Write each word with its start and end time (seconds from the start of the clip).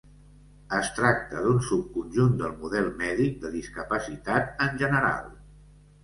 Es 0.75 0.87
tracta 0.99 1.41
d'un 1.47 1.59
subconjunt 1.65 2.31
del 2.39 2.55
model 2.61 2.87
mèdic 3.01 3.35
de 3.43 3.51
discapacitat 3.57 4.65
en 4.69 4.73
general. 4.81 5.29